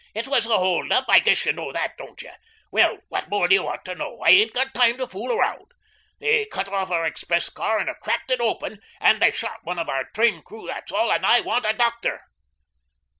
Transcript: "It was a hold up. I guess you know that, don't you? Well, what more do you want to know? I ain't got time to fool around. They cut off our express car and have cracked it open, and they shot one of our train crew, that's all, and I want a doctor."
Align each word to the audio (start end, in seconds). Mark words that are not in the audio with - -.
"It 0.15 0.27
was 0.27 0.47
a 0.47 0.57
hold 0.57 0.91
up. 0.91 1.05
I 1.07 1.19
guess 1.19 1.45
you 1.45 1.53
know 1.53 1.71
that, 1.73 1.95
don't 1.95 2.19
you? 2.23 2.31
Well, 2.71 2.97
what 3.09 3.29
more 3.29 3.47
do 3.47 3.53
you 3.53 3.61
want 3.61 3.85
to 3.85 3.93
know? 3.93 4.19
I 4.21 4.29
ain't 4.31 4.51
got 4.51 4.73
time 4.73 4.97
to 4.97 5.05
fool 5.05 5.31
around. 5.31 5.73
They 6.19 6.45
cut 6.47 6.67
off 6.67 6.89
our 6.89 7.05
express 7.05 7.49
car 7.49 7.77
and 7.77 7.87
have 7.87 7.99
cracked 7.99 8.31
it 8.31 8.41
open, 8.41 8.79
and 8.99 9.21
they 9.21 9.29
shot 9.29 9.59
one 9.63 9.77
of 9.77 9.89
our 9.89 10.05
train 10.15 10.41
crew, 10.41 10.65
that's 10.65 10.91
all, 10.91 11.11
and 11.11 11.23
I 11.23 11.41
want 11.41 11.67
a 11.69 11.73
doctor." 11.73 12.23